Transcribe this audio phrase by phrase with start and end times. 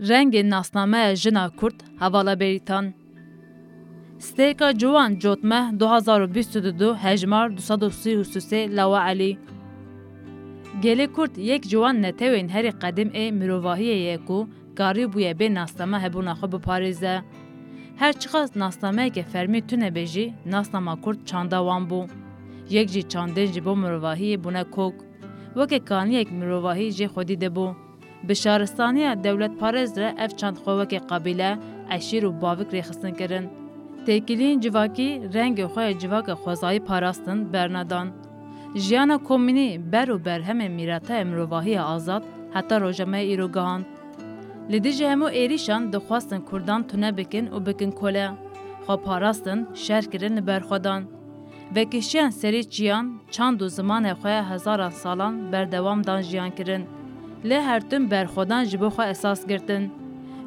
[0.00, 2.94] رنگ ناسنامه جنا کرد حوالا بریتان.
[4.18, 9.38] ستیکا جوان جوتمه 2022 هجمار 233 لوا علی.
[10.82, 16.34] گلی کرد یک جوان نتوین هری قدیم ای مروواهی یکو گاری بویه به ناسنامه هبونا
[16.34, 17.22] خو بپاریزه.
[17.96, 22.06] هر چقدر ناسنامه که فرمی تونه بجی ناسنامه کرد چاندا وان بو.
[22.70, 24.94] یک جی چاندن جی بو مروواهی بونه کوک.
[25.56, 27.87] وکه کانی یک مروواهی جی خودی دبو.
[28.24, 31.58] به شارستانی دولت پارز را اف چند خواهک قبیله
[31.90, 33.50] اشیر و باوک ریخستن کرن.
[34.06, 38.12] تکیلین جواکی رنگ خوی جواک خوزای پاراستن برندان.
[38.74, 42.22] جیانا کومینی بر و بر همه میراته امرواهی آزاد
[42.54, 43.86] حتی روجمه ایروگان.
[44.70, 48.30] لدیجه همو ایریشان دخواستن کردان تونه بکن و بکن کوله.
[48.86, 51.08] خو پاراستن شهر کرن برخودان.
[51.76, 56.82] وکشیان سری چیان چند و زمان خواه هزاران سالان بردوام دان جیان کرن.
[57.44, 59.90] لی هر تم برخودان جبو خو اساس گرتن.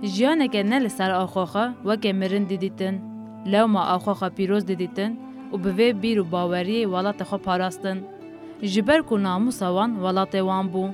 [0.04, 3.02] جیانه که نه لسر آخوخه وکه مرن دیدیتن.
[3.46, 5.18] لو ما آخوخه پیروز دیدیتن
[5.54, 8.02] و به بیر و باوری ولات خو پاراستن.
[8.64, 10.90] جبر کو ناموس وان ولات وان بو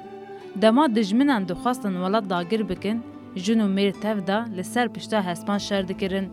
[0.62, 3.04] دما دجمنان دخواستن ولات داگیر بکن
[3.36, 6.28] جنو میر تف دا لسر پشتا هسپان شر دکرن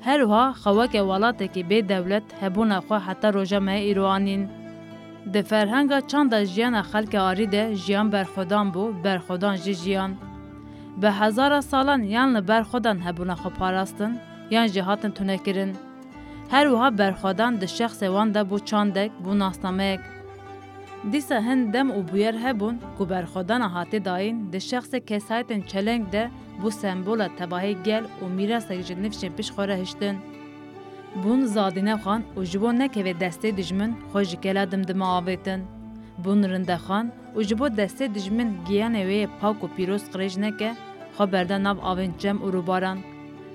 [0.00, 4.48] هر وها خواکه ولات کی به دولت هبونه خو حتی روژه مه ایروانین
[5.34, 10.12] د فرهنګا چاند ژیان خلک آری ده ژیان برخودان بو برخودان جی ژیان
[11.00, 14.12] به هزار سالان یان برخودان هبونه خو پاراستن
[14.54, 15.70] یان جهاتن تونه کرن
[16.52, 20.00] هر وها برخودان د شخص وان ده بو چاندک بو ناسنامک
[21.12, 26.30] دیسا هن دم او بویر هبون کو برخودان هاتی داین د شخص کسایتن چلنگ ده
[26.60, 30.16] بو سمبول تباهی گل او میراث جنفشن پیش خوره هشتن
[31.14, 35.60] Bûn zadîne xan û ji bo nekevê destê dijmin xwe ji kela dimdima avêtin.
[36.24, 37.06] Bûn rindexan
[37.36, 40.70] û ji bo destê dijmin giyanê wê pak û pîroz qirêj neke,
[41.16, 42.98] xwe berde nav avên cem û rûbaran.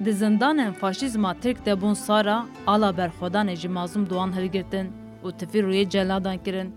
[0.06, 4.88] Di zindanên faşîzma Tirk de bûn sara ala berxwedanê ji mazlum doan hilgirtin
[5.26, 6.70] û tifî rûyê celadan kirin.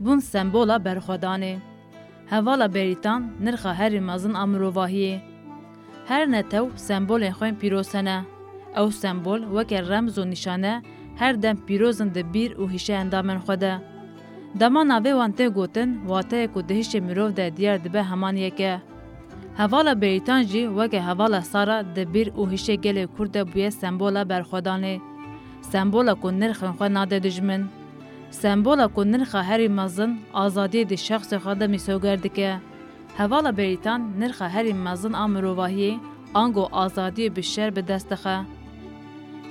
[0.00, 1.54] Bûn sembola berxwedanê.
[2.30, 5.18] Hevala berîtan nirxa herî mezin a mirovahiyê.
[6.08, 7.88] Her netew sembolên xwe pîroz
[8.78, 10.82] او سمبول وک رمز و نشانه
[11.20, 13.80] هر دم پیروزن ده بیر و هیشه اندامن خوده.
[14.60, 18.82] دما ناوه وانته گوتن واته کو دهیش مروف ده دیار دبه همان یکه.
[19.56, 25.00] هوالا بیتان جی وک هوالا سارا ده بیر و هیشه گل کرده بویه سمبولا برخودانه.
[25.60, 27.62] سمبولا کو نرخن خو ناده دجمن.
[28.30, 32.60] سمبولا کو نرخا هری مزن آزادی ده شخص خواده میسوگردکه.
[33.18, 36.00] هوالا بریتان نرخ هری مزن آمروواهی
[36.34, 38.57] آنگو آزادی بشر به دستخه.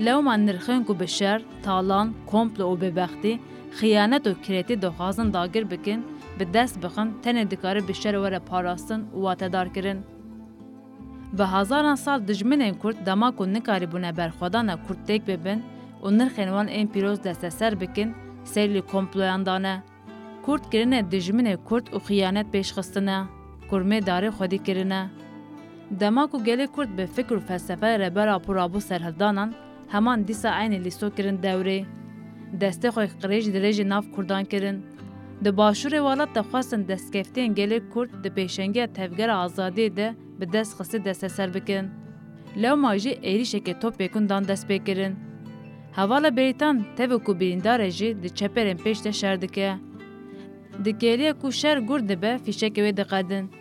[0.05, 3.33] لەومان نرخنگ و بشەر تاڵان کۆمپل و ببەختی
[3.77, 6.01] خیانەت و کرێتی دۆخوازن داگیر بکن
[6.39, 9.99] bi dest bixin tenê dikare bi şer were parastin û watedarkirin.
[11.37, 15.59] Bi hazaran sal dijminên Kurd dema ku nikarî bûne berxwedana Kurdtêk bibin
[16.03, 19.83] û nirxên wan ên pîroz desteser bikin serlî komployan dane.
[20.45, 23.19] Kurd kirine dijminê Kurd û xiyanet pêşxistine,
[23.69, 25.09] Kurmê darê xwedî kirine.
[25.99, 29.53] Dema ku gelê Kurd bi fikr û felsefe re berapûrabû serhildanan,
[29.93, 31.85] همان دیسا عین لیستو کرن دوره
[32.61, 34.77] دسته خوی قریج درێژی ناف کوردان kirin.
[35.43, 40.73] Di başûrê welat de xwastin destkeftiyên gelê Kurd di pêşengiya tevgera azadiyê de bi dest
[40.77, 41.85] xisî desteser bikin.
[42.61, 45.15] Lewma jî êrişekê topêkun dan dest pê kirin.
[45.91, 49.75] Hevala berîtan tevê ku birîndarê jî di çeperên pêş de şer dike.
[50.83, 53.51] Di gêriye ku şer gur dibe fîşekê wê diqedin.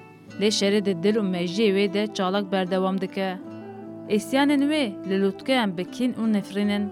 [0.40, 3.38] Lê şerê di dil û mejiyê wê de çalak berdewam dike.
[4.15, 6.85] اسیانên wê li lûtkeyan bi kîn û nefrînin.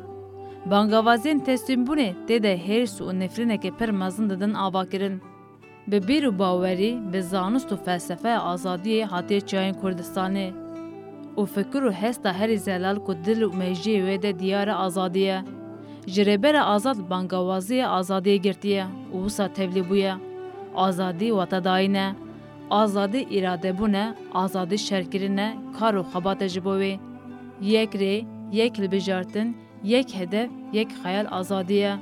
[0.72, 5.22] Bangavaziyên teslimbûnê tê de hêrs û nefrînekê pir mezin didin avakirin.
[5.88, 10.50] Bi bîr û bawerî bi zanist û felsefeya azadiyê hatiye çayên Kurdistanê.
[11.40, 15.44] û fikir û hesta herî zelal ku dil û mejiyê wê de diyara azadiye.
[16.08, 20.14] Ji rêbera azad bangawaziyê azadiyê girtiye û wisa tevlî bûye.
[20.76, 21.90] Azadî watedayî
[22.71, 26.99] آزادی اراده بونه آزادی شرکری نه کارو خبات جبوی
[27.63, 31.99] یک ری یک لبجارتن یک هدف یک خیال آزادیه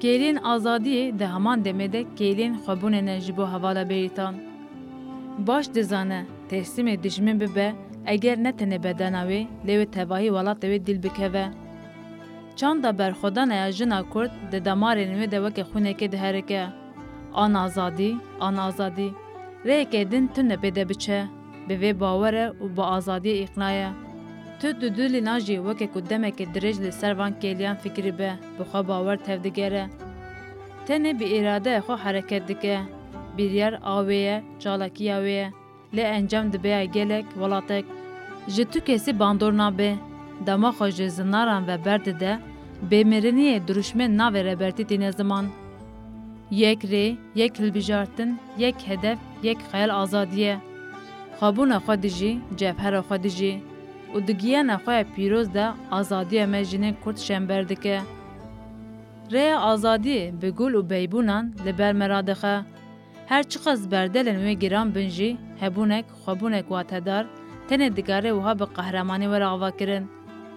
[0.00, 4.34] گیلین آزادی ده همان دمیده گیلین خوبونه نه جبو حوالا بیتان
[5.46, 7.74] باش دزانه تحسیم دشمن ببه
[8.06, 11.50] اگر نتنه بدنوی لیو تواهی والات دوی دل بکوه
[12.56, 16.68] چاندا بر خدا نیا جنا کرد ده دمارینوی دوک خونه که دهرکه
[17.32, 19.14] آن آزادی آن آزادی
[19.66, 21.26] Rêke din tu nepêde biçe,
[21.68, 23.90] bi vê bawere û bi azadiyê îqnaye.
[24.60, 28.62] Tu tu dûlî najî weke ku demekê dirêj li ser van kêliyan fikirî be, bi
[28.70, 29.84] xwe bawer tevdigere.
[30.86, 32.78] Tenê bi îradeyê xwe hereket dike,
[33.36, 35.46] biryar awê ye, çalakiya wê ye,
[35.96, 37.84] lê encam dibeya gelek welatek.
[38.48, 39.90] Ji tu kesî bandor nabe,
[40.46, 42.38] dema xwe ji zinaran ve berdide,
[42.90, 45.46] bêmiriniyê duruşmên navê rebertî tîne ziman.
[46.50, 50.58] یک ری، یک هلبیجارتن، یک هدف، یک خیال آزادیه.
[51.40, 53.62] خابون خود جی، جبهر خود جی،
[54.14, 58.02] و دگیه نخواه پیروز ده آزادی مجین کرد شنبردکه.
[59.30, 62.64] ری آزادی بگول و بیبونان لبر مرادخه.
[63.28, 67.24] هر چقدر بردل نوی گران بنجی، هبونک خابونک واتدار،
[67.68, 70.08] تن دگاره وها به قهرمانی و راوا کرن.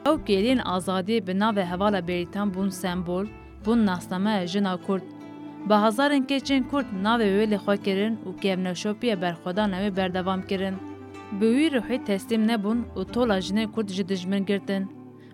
[0.08, 3.28] أو گیلین آزادی بنا و حوالا بریتان بون سمبول،
[3.64, 5.21] بون ناسنامه جنا کرد.
[5.68, 10.76] به هزارن کچین کورد ناوی وی لخوا کرن و کیمنشوپی برخودا نوی بردوام کرن.
[11.40, 14.90] به وی روحی تسلیم نبون و طول جنه کورد جدجمن گردن.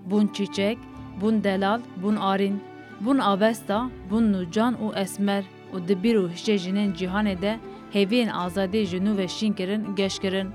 [0.10, 0.78] بون چیچک،
[1.20, 2.56] بون دلال، بون آرین،
[3.04, 5.44] بون آوستا، بون نوجان و اسمر
[5.74, 7.54] و دبیر و هشه جنین جیهانه ده
[7.96, 10.48] هیوین آزادی جنو و شین کرن گش کرن.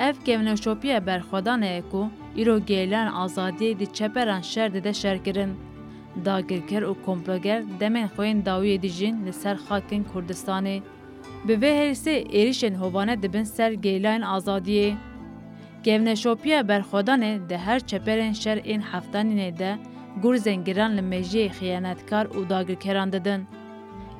[0.00, 5.69] ev kevneşopiye berxwedan e ku îro gêlan azadiyê di çeperan şer de şer kirin.
[6.24, 10.82] داگرکر و کمپلگر دمن خوین داوی دیجین لسر خاکن کردستانی
[11.46, 14.96] به به هرسی ایریشن هوانه دبن سر گیلاین آزادیه.
[15.82, 19.78] گیونا شوپیا برخودانه ده هر چپرن شر این هفتانی نیده
[20.22, 23.46] گور زنگیران لمجی خیانتکار و داگرکران ددن.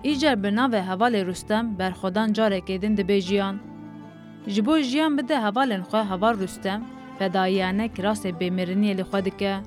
[0.03, 3.61] ایجا برناوه هوال رستم برخودان جاره کدن دبی جیان.
[4.47, 6.83] جبو جیان بده هوالن خواه هوال رستم
[7.19, 9.61] پدایانه کراس بمرنی لخودکه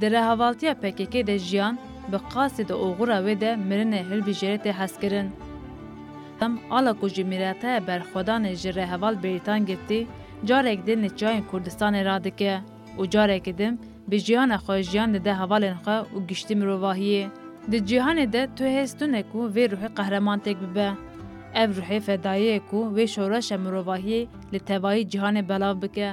[0.00, 1.78] Di rehevaltiya PKK de jiyan
[2.12, 5.28] bi qasê de oxura wê de mirinê hilbijêrê tê hezkirin.
[6.40, 10.06] Em ala ku ji mîreteya berxwedanê ji reheval Bêrîtan girtî,
[10.46, 12.60] carek din li çiyayên Kurdistanê radike
[12.98, 13.80] û carekê din
[14.10, 17.24] bi jiyana xwe jiyan dide hevalên xwe û giştî mirovahiyê.
[17.70, 20.88] Di cîhanê de tu hêstûne ku vê ruhê qehreman têk bibe.
[21.54, 26.10] Ev ruhê fedayiyê ku vê şoreşa mirovahiyê li tevayî cîhanê belav bike.